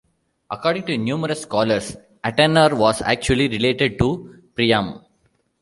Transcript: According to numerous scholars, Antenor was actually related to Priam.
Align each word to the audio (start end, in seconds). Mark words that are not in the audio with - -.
According 0.49 0.87
to 0.87 0.97
numerous 0.97 1.43
scholars, 1.43 1.95
Antenor 2.23 2.75
was 2.75 3.03
actually 3.03 3.47
related 3.49 3.99
to 3.99 4.41
Priam. 4.55 5.05